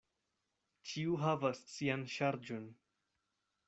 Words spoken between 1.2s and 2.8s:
havas sian ŝarĝon.